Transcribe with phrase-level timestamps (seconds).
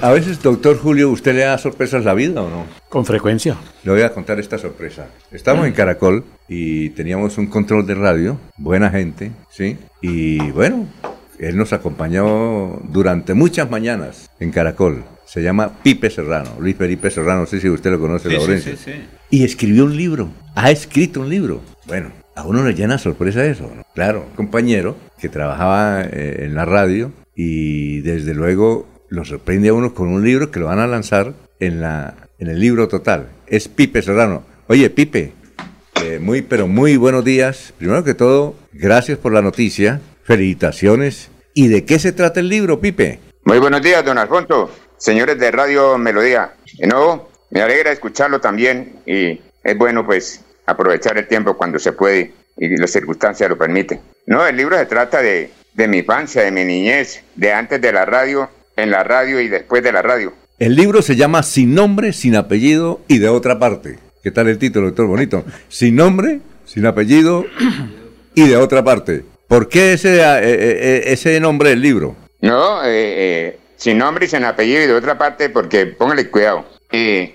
[0.00, 2.66] A veces, doctor Julio, ¿usted le da sorpresas la vida o no?
[2.88, 3.56] Con frecuencia.
[3.82, 5.08] Le voy a contar esta sorpresa.
[5.32, 9.76] Estamos en Caracol y teníamos un control de radio, buena gente, ¿sí?
[10.00, 10.86] Y bueno,
[11.40, 15.02] él nos acompañó durante muchas mañanas en Caracol.
[15.26, 18.40] Se llama Pipe Serrano, Luis Felipe Serrano, no sé si usted lo conoce, Sí, sí,
[18.40, 18.76] Laurencio.
[18.76, 18.92] sí, sí.
[19.30, 21.60] Y escribió un libro, ha escrito un libro.
[21.88, 23.82] Bueno, a uno le llena sorpresa eso, ¿no?
[23.96, 29.74] Claro, un compañero que trabajaba eh, en la radio y desde luego lo sorprende a
[29.74, 33.28] uno con un libro que lo van a lanzar en, la, en el libro total.
[33.46, 34.44] Es Pipe Serrano.
[34.66, 35.32] Oye, Pipe,
[36.02, 37.72] eh, muy, pero muy buenos días.
[37.78, 40.00] Primero que todo, gracias por la noticia.
[40.24, 41.30] Felicitaciones.
[41.54, 43.18] ¿Y de qué se trata el libro, Pipe?
[43.44, 46.52] Muy buenos días, don Alfonso, señores de Radio Melodía.
[46.78, 51.92] De nuevo, me alegra escucharlo también y es bueno pues aprovechar el tiempo cuando se
[51.92, 54.00] puede y las circunstancias lo permiten.
[54.26, 57.92] No, el libro se trata de, de mi infancia, de mi niñez, de antes de
[57.92, 60.32] la radio, en la radio y después de la radio.
[60.58, 63.98] El libro se llama Sin nombre, sin apellido y de otra parte.
[64.22, 65.44] ¿Qué tal el título, doctor Bonito?
[65.68, 67.44] Sin nombre, sin apellido
[68.34, 69.24] y de otra parte.
[69.46, 72.16] ¿Por qué ese, eh, eh, ese nombre del libro?
[72.40, 76.64] No, eh, eh, sin nombre y sin apellido y de otra parte porque póngale cuidado.
[76.92, 77.34] Eh,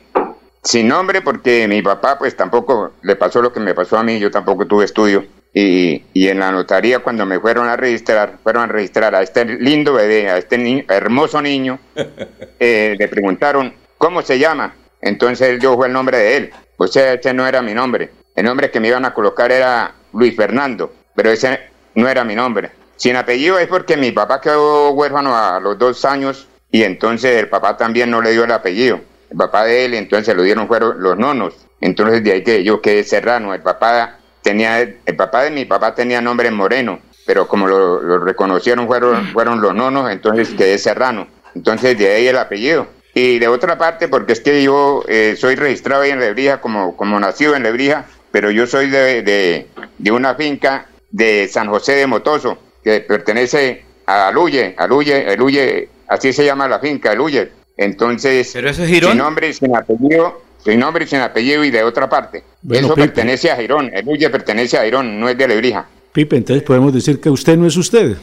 [0.62, 4.20] sin nombre porque mi papá pues tampoco le pasó lo que me pasó a mí,
[4.20, 5.26] yo tampoco tuve estudio.
[5.54, 9.46] Y, y en la notaría cuando me fueron a registrar, fueron a registrar a este
[9.46, 11.80] lindo bebé, a este ni- hermoso niño,
[12.60, 14.74] eh, le preguntaron, ¿cómo se llama?
[15.02, 16.52] Entonces dio fue el nombre de él.
[16.78, 18.10] O sea, ese no era mi nombre.
[18.36, 21.60] El nombre que me iban a colocar era Luis Fernando, pero ese
[21.96, 22.72] no era mi nombre.
[22.96, 27.50] Sin apellido es porque mi papá quedó huérfano a los dos años y entonces el
[27.50, 29.02] papá también no le dio el apellido.
[29.30, 31.54] El papá de él, entonces lo dieron fueron los nonos.
[31.82, 33.54] Entonces de ahí que yo quedé serrano.
[33.54, 38.20] El papá tenía, el papá de mi papá tenía nombre Moreno, pero como lo, lo
[38.20, 41.28] reconocieron fueron, fueron los nonos, entonces quedé serrano.
[41.56, 42.88] Entonces de ahí el apellido.
[43.16, 46.98] Y de otra parte, porque es que yo eh, soy registrado ahí en Lebrija como,
[46.98, 49.68] como nacido en Lebrija, pero yo soy de, de,
[50.00, 56.34] de una finca de San José de Motoso, que pertenece a Aluye, Aluye, Aluye, así
[56.34, 57.52] se llama la finca, Aluye.
[57.78, 59.12] Entonces, ¿Pero eso es Girón?
[59.12, 62.44] sin nombre y sin apellido, sin nombre y sin apellido y de otra parte.
[62.62, 63.08] Bueno, Eso Pipe.
[63.08, 65.88] pertenece a Girón, Aluye pertenece a Girón, no es de Lebrija.
[66.12, 68.16] Pipe, entonces podemos decir que usted no es usted.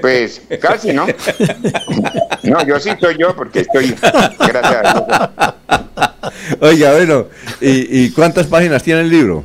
[0.00, 1.06] Pues casi, ¿no?
[2.42, 3.94] No, yo sí soy yo porque estoy,
[4.38, 6.56] gracias a Dios.
[6.60, 7.26] Oiga, bueno,
[7.60, 9.42] ¿y, y cuántas páginas tiene el libro?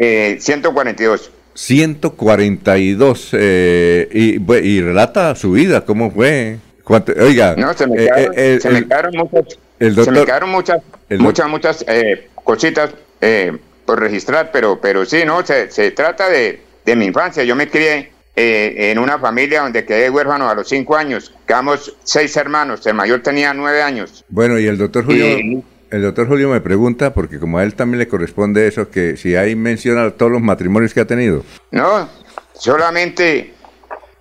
[0.00, 1.30] Eh, 142.
[1.54, 3.28] 142.
[3.32, 6.58] eh, y, y relata su vida, cómo fue.
[6.84, 10.00] Cuánto- oiga, No, se me eh, quedaron, eh, se el- me quedaron muchas, el se
[10.00, 10.82] me doctor- quedaron muchas,
[11.18, 12.90] muchas, muchas eh, cositas
[13.20, 13.56] eh,
[13.86, 17.42] por registrar, pero, pero sí, no, se, se trata de, de mi infancia.
[17.44, 21.32] Yo me crié eh, en una familia donde quedé huérfano a los cinco años.
[21.46, 24.24] Quedamos seis hermanos, el mayor tenía nueve años.
[24.28, 27.74] Bueno, y el doctor Julio, Y- el doctor Julio me pregunta, porque como a él
[27.74, 31.44] también le corresponde eso, que si hay menciona todos los matrimonios que ha tenido.
[31.70, 32.08] No,
[32.54, 33.52] solamente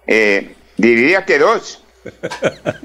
[0.08, 1.83] eh, diría que dos.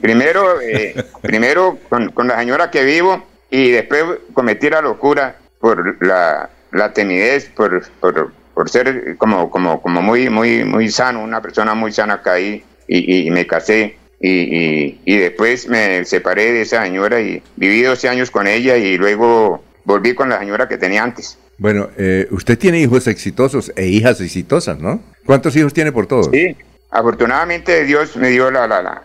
[0.00, 6.04] Primero, eh, primero con, con la señora que vivo y después cometí la locura por
[6.04, 11.40] la, la timidez, por, por, por ser como, como, como muy, muy, muy sano, una
[11.42, 13.96] persona muy sana caí y, y- y me casé.
[14.20, 18.76] Y, y- y después me separé de esa señora y viví 12 años con ella
[18.76, 21.38] y luego volví con la señora que tenía antes.
[21.56, 25.00] Bueno, eh, usted tiene hijos exitosos e hijas exitosas, ¿no?
[25.24, 26.30] ¿Cuántos hijos tiene por todos?
[26.32, 26.56] Sí,
[26.90, 29.02] afortunadamente Dios me dio la, la, la,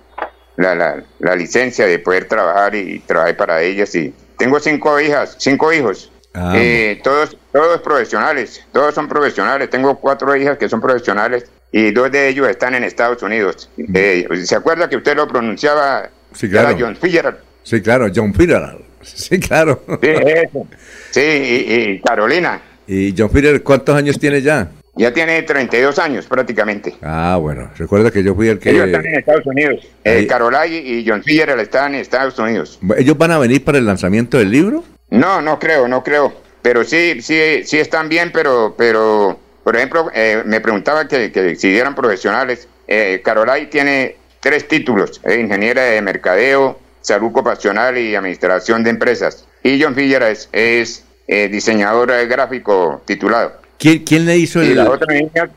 [0.58, 3.94] la, la- la licencia de poder trabajar y trabajar para ellas.
[3.96, 6.12] Y tengo cinco hijas, cinco hijos.
[6.34, 9.70] Ah, Eh, todos, todos profesionales, todos son profesionales.
[9.70, 13.70] Tengo cuatro hijas que son profesionales y dos de ellos están en Estados Unidos.
[13.94, 16.10] Eh, ¿Se acuerda que usted lo pronunciaba?
[16.34, 16.70] Sí, claro.
[16.70, 17.38] Era John Fitzgerald.
[17.64, 18.82] Sí, claro, John Fitzgerald.
[19.04, 19.84] Sí, claro.
[20.02, 20.68] Sí, eso.
[21.12, 22.62] Sí, y, y Carolina.
[22.88, 24.70] ¿Y John Fitzgerald cuántos años tiene ya?
[24.96, 26.96] Ya tiene 32 años prácticamente.
[27.02, 28.70] Ah, bueno, recuerda que yo fui el que...
[28.70, 29.88] Ellos están en Estados Unidos.
[30.04, 32.80] Eh, Carolina y John Fitzgerald están en Estados Unidos.
[32.98, 34.84] ¿Ellos van a venir para el lanzamiento del libro?
[35.10, 36.34] No, no creo, no creo.
[36.62, 41.56] Pero sí, sí, sí están bien, pero, pero, por ejemplo, eh, me preguntaba que, que
[41.56, 42.68] si eran profesionales.
[42.88, 49.46] Eh, Carolai tiene tres títulos, eh, ingeniera de mercadeo, salud ocupacional y administración de empresas.
[49.62, 53.63] Y John Figuera es, es eh, diseñador gráfico titulado.
[53.78, 54.78] ¿Quién, quién le hizo Y el...?
[54.78, 55.50] la otra niña,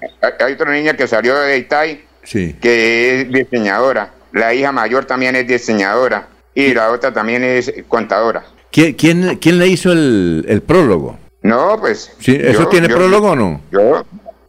[0.44, 2.56] hay otra niña que salió de Itai, Sí.
[2.60, 4.10] que es diseñadora.
[4.32, 6.28] La hija mayor también es diseñadora.
[6.54, 8.42] Y la otra también es contadora.
[8.72, 11.18] ¿Quién, quién, quién le hizo el, el prólogo?
[11.42, 12.10] No, pues.
[12.18, 13.60] Sí, ¿Eso yo- tiene yo- prólogo o no?
[13.70, 14.04] Yo.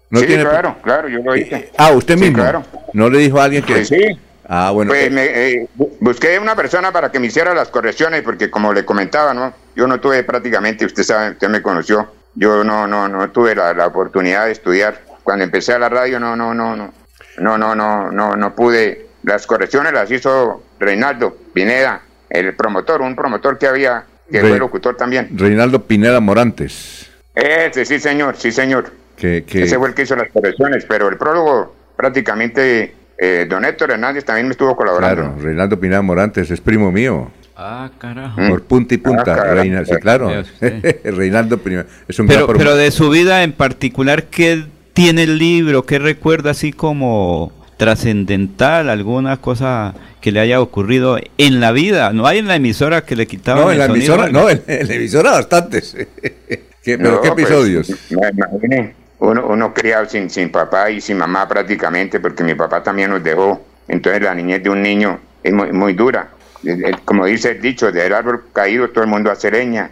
[0.09, 1.69] No sí, tiene- claro, claro, yo lo hice.
[1.77, 2.37] Ah, usted Sí, mismo.
[2.37, 2.63] claro.
[2.93, 3.73] ¿No le dijo a alguien que...?
[3.73, 4.01] Pues sí,
[4.49, 4.89] Ah, bueno.
[4.91, 8.49] Pues eh, me, eh, bu- busqué una persona para que me hiciera las correcciones, porque
[8.49, 9.53] como le comentaba, ¿no?
[9.75, 13.73] Yo no tuve prácticamente, usted sabe, usted me conoció, yo no, no, no tuve la,
[13.73, 15.01] la oportunidad de estudiar.
[15.23, 16.93] Cuando empecé a la radio, no, no, no, no,
[17.39, 19.07] no, no, no, no, no pude.
[19.23, 24.59] Las correcciones las hizo Reinaldo Pineda, el promotor, un promotor que había, que Re- fue
[24.59, 25.29] locutor también.
[25.35, 27.09] Reinaldo Pineda Morantes.
[27.35, 28.91] Ese, sí, señor, sí, señor.
[29.17, 33.65] Que, que, Ese fue el que hizo las correcciones, pero el prólogo prácticamente, eh, don
[33.65, 35.23] Héctor Hernández también me estuvo colaborando.
[35.23, 37.31] claro, Reinaldo Pineda Morantes es primo mío.
[37.59, 38.39] Ah, carajo.
[38.49, 39.33] Por punta y punta.
[39.35, 40.31] Ah, sí, claro.
[41.03, 41.59] Reinaldo.
[42.07, 44.63] Es un Pero, pero de su vida en particular, ¿qué
[44.93, 45.83] tiene el libro?
[45.83, 48.89] ¿Qué recuerda así como trascendental?
[48.91, 52.13] ¿Alguna cosa que le haya ocurrido en la vida?
[52.13, 54.13] ¿No hay en la emisora que le quitaban No, en el la sonido?
[54.13, 55.95] emisora, no, en, en la emisora bastantes.
[56.83, 57.89] ¿Qué- ¿Pero No, qué pues, episodios?
[58.11, 62.83] me imagine, uno, uno criado sin, sin papá y sin mamá prácticamente, porque mi papá
[62.83, 63.65] también nos dejó.
[63.87, 66.29] Entonces la niñez de un niño es muy, muy dura.
[66.67, 69.91] Eh, Como dice el dicho, del árbol caído todo el mundo hace leña.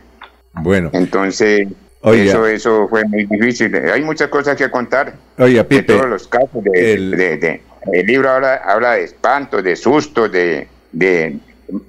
[0.53, 1.67] Bueno, Entonces,
[2.01, 2.23] Oiga.
[2.23, 3.75] eso, eso fue muy difícil.
[3.75, 6.63] Hay muchas cosas que contar oiga, de Pipe, todos los casos.
[6.63, 7.61] De, el- de- de-
[7.93, 11.37] el libro habla, habla de espantos, de sustos, de, de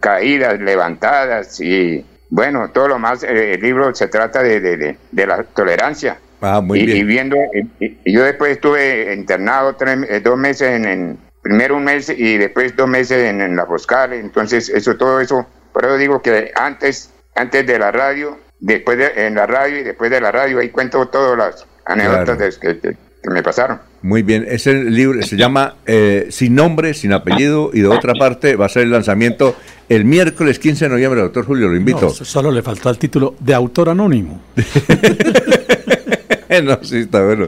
[0.01, 3.23] caídas, levantadas y bueno, todo lo más.
[3.23, 6.19] eh, el libro se trata de, de- de- de la tolerancia.
[6.41, 7.07] ah, muy y, y bien.
[7.07, 7.37] viendo,
[7.81, 12.09] y, y yo después estuve internado tres, eh, dos meses en, en- primero un mes
[12.11, 16.21] y después dos meses en, en la Foscal, entonces eso, todo eso, por eso digo
[16.21, 20.33] que antes, antes de la radio, después de, en la radio y después de la
[20.33, 22.75] radio, ahí cuento todas las anécdotas Claro.
[22.75, 23.81] de- que, que- que me pasaron.
[24.03, 28.55] Muy bien, ese libro se llama eh, Sin nombre, sin apellido y de otra parte
[28.55, 29.57] va a ser el lanzamiento
[29.89, 32.03] el miércoles 15 de noviembre, doctor Julio, lo invito.
[32.03, 34.43] No, solo le faltó el título de autor anónimo.
[36.63, 37.45] no, sí, está bueno.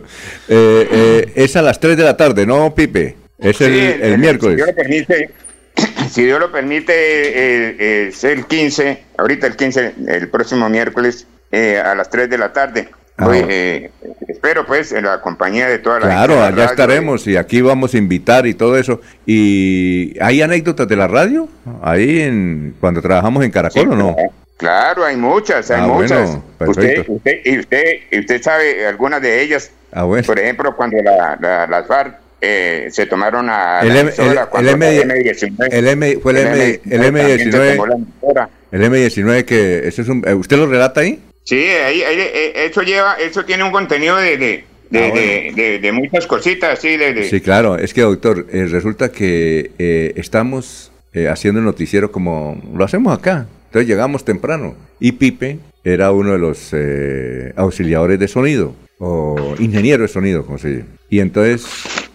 [0.48, 3.16] Eh, eh, es a las 3 de la tarde, ¿no, Pipe?
[3.38, 4.56] Es el, Sí, el miércoles.
[4.56, 5.30] Si Dios lo permite,
[6.10, 11.26] si Dios lo permite eh, eh, es el 15, ahorita el 15, el próximo miércoles
[11.52, 12.88] eh, a las 3 de la tarde.
[13.16, 13.48] Ah, Voy, bueno.
[13.52, 13.90] eh,
[14.28, 16.64] espero pues en la compañía de toda la Claro, gente allá radio.
[16.70, 19.00] estaremos y aquí vamos a invitar y todo eso.
[19.26, 21.48] ¿Y hay anécdotas de la radio?
[21.82, 24.14] Ahí en cuando trabajamos en Caracol Sí, o no?
[24.14, 24.32] claro.
[24.58, 26.38] Claro, hay muchas, hay Ah, bueno, muchas.
[26.58, 27.12] perfecto.
[27.12, 29.70] usted, usted, y usted, y usted sabe algunas de ellas.
[29.92, 30.26] Ah, bueno.
[30.26, 34.48] Por ejemplo, cuando la, la- las FARC eh, se tomaron a El la M- emisora,
[34.58, 37.70] el- M- M19, el M- fue el M- el también se M19.
[37.76, 38.50] tomó la emisora.
[38.70, 41.20] El M19 que ese es un, eh, ¿usted lo relata ahí?
[41.44, 45.56] Sí, ahí, ahí, eh, eso lleva, eso tiene un contenido de, de, de, Ah, bueno.
[45.56, 47.76] de- de- muchas cositas, así de, de- Sí, claro.
[47.78, 50.92] Es que, doctor, eh, resulta que eh, estamos
[51.30, 53.46] haciendo el noticiero como lo hacemos acá.
[53.66, 54.76] Entonces llegamos temprano.
[55.00, 60.58] Y Pipe era uno de los eh, auxiliadores de sonido, o ingeniero de sonido, como
[60.58, 60.84] se dice.
[61.10, 61.66] Y entonces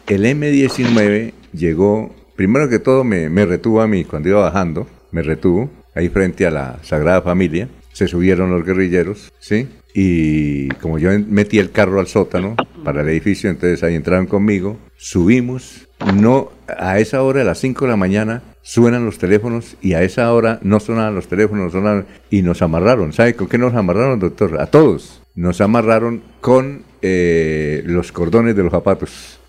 [0.07, 5.69] el M19 llegó, primero que todo me, retuvo a mí cuando iba bajando, me retuvo
[5.95, 7.69] ahí frente a la Sagrada Familia.
[7.94, 9.67] Se subieron los guerrilleros, ¿sí?
[9.94, 14.77] Y como yo metí el carro al sótano para el edificio, entonces ahí entraron conmigo,
[14.97, 19.94] subimos, no, a esa hora, a las 5 de la mañana, suenan los teléfonos y
[19.94, 23.13] a esa hora no sonaban los teléfonos, sonaban y nos amarraron.
[23.13, 24.59] ¿Sabe con qué nos amarraron, doctor?
[24.59, 25.21] A todos.
[25.35, 29.39] Nos amarraron con eh, los cordones de los zapatos.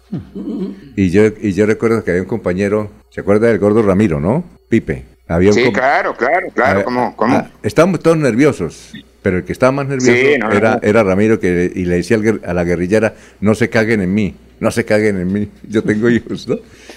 [0.97, 4.45] Y yo, y yo recuerdo que había un compañero, ¿se acuerda del gordo Ramiro, no?
[4.69, 5.05] Pipe.
[5.27, 9.73] Había un Sí, claro, claro, claro, Ah, ah, estábamos todos nerviosos, pero el que estaba
[9.73, 10.81] más nervioso Sí, no, era, no.
[10.83, 14.35] era Ramiro que y le decía al a la guerrillera, no se caguen en mí,
[14.61, 16.57] no se caguen en mí, yo tengo hijos, ¿no?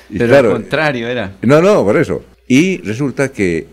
[0.10, 1.32] Y Pero claro, al contrario era.
[1.42, 2.24] no, no, por eso.
[2.48, 3.66] Y resulta que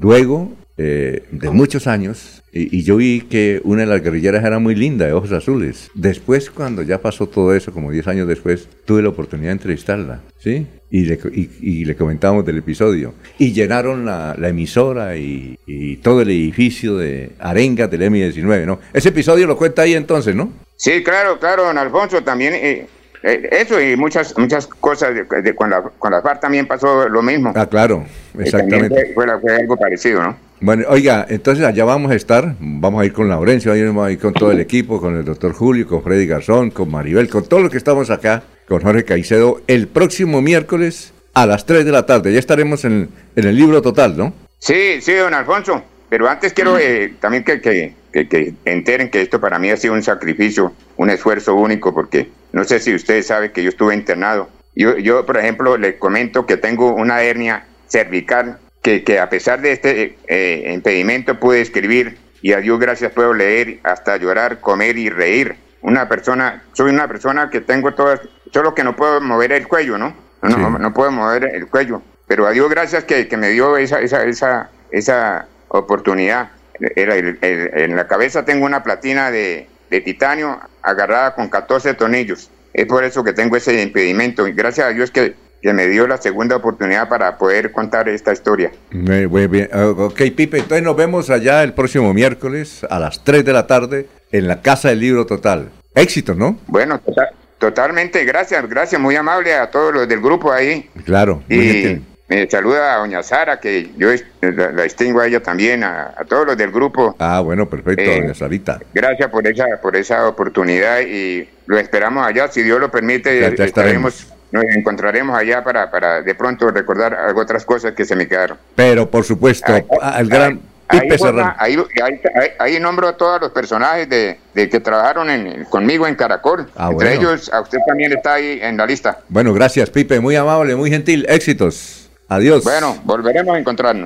[0.00, 4.58] luego eh, de muchos años, y, y yo vi que una de las guerrilleras era
[4.58, 5.90] muy linda, de ojos azules.
[5.94, 10.22] Después, cuando ya pasó todo eso, como 10 años después, tuve la oportunidad de entrevistarla,
[10.38, 10.66] ¿sí?
[10.90, 13.14] Y le, y, y le comentábamos del episodio.
[13.38, 15.58] Y llenaron la, la emisora y,
[16.02, 18.80] todo el edificio de arengas del M19, ¿no?
[18.92, 20.52] Ese episodio lo cuenta ahí entonces, ¿no?
[20.76, 22.86] Sí, claro, claro, don Alfonso, también eh,
[23.24, 27.08] eh, eso y muchas muchas cosas de, de- con, la, con la FARC también pasó
[27.08, 27.52] lo mismo.
[27.56, 28.04] Ah, claro,
[28.38, 29.06] Eh, exactamente.
[29.06, 30.36] Fue, fue la- fue algo parecido, ¿no?
[30.60, 34.10] Bueno, oiga, entonces allá vamos a estar, vamos a ir con Laurencio, ahí vamos a
[34.12, 37.44] ir con todo el equipo, con el doctor Julio, con Freddy Garzón, con Maribel, con
[37.44, 41.90] todo lo que estamos acá, con Jorge Caicedo, el próximo miércoles a las 3 de
[41.92, 42.32] la tarde.
[42.32, 44.32] Ya estaremos en, en el libro total, ¿no?
[44.58, 45.82] Sí, sí, don Alfonso.
[46.14, 49.76] Pero antes quiero eh, también que, que, que, que enteren que esto para mí ha
[49.76, 53.96] sido un sacrificio, un esfuerzo único, porque no sé si ustedes saben que yo estuve
[53.96, 54.48] internado.
[54.76, 59.60] Yo, yo por ejemplo, le comento que tengo una hernia cervical, que, que a pesar
[59.60, 64.96] de este eh, impedimento pude escribir y a Dios gracias puedo leer, hasta llorar, comer
[64.96, 65.56] y reír.
[65.82, 68.20] Una persona, soy una persona que tengo todas,
[68.52, 70.14] solo que no puedo mover el cuello, ¿no?
[70.42, 70.56] no, Sí.
[70.60, 72.02] no, no puedo mover el cuello.
[72.28, 76.50] Pero a Dios gracias que, que me dio esa, esa, esa, esa oportunidad.
[76.96, 81.94] Era el- el- en la cabeza tengo una platina de, de titanio agarrada con 14
[81.94, 82.50] tornillos.
[82.72, 84.46] Es por eso que tengo ese impedimento.
[84.48, 88.32] Y gracias a Dios que, que me dio la segunda oportunidad para poder contar esta
[88.32, 88.72] historia.
[88.90, 89.68] Muy, muy bien.
[89.72, 93.66] Ah, Ok, Pipe, entonces nos vemos allá el próximo miércoles a las 3 de la
[93.66, 95.70] tarde en la Casa del Libro Total.
[95.94, 96.58] Éxito, ¿no?
[96.66, 100.90] Bueno, tota- totalmente, gracias, gracias, muy amable a todos los del grupo ahí.
[101.04, 101.44] Claro.
[101.48, 102.02] muy Y.
[102.28, 104.08] me saluda a doña Sara, que yo
[104.40, 107.14] la, la distingo a ella también, a, a todos los del grupo.
[107.18, 108.80] Ah, bueno, perfecto, Eh, doña Sarita.
[108.94, 113.54] Gracias por esa, por esa oportunidad y lo esperamos allá, si Dios lo permite, Ya-
[113.54, 118.16] ya estaremos, nos encontraremos allá para, para de pronto recordar algo otras cosas que se
[118.16, 118.56] me quedaron.
[118.74, 121.56] Pero, por supuesto, Ahí- ah, gran ahí, Pipe forma- Serrano.
[121.58, 126.06] ahí, ahí- ahí- ahí nombro a todos los personajes de, de que trabajaron en- conmigo
[126.06, 126.70] en Caracol.
[126.76, 127.30] Ah, Entre bueno.
[127.32, 129.18] ellos, a usted también está ahí en la lista.
[129.28, 130.20] Bueno, gracias, Pipe.
[130.20, 131.26] Muy amable, muy gentil.
[131.28, 132.00] Éxitos.
[132.28, 132.64] Adiós.
[132.64, 134.02] Bueno, volveremos a encontrarnos.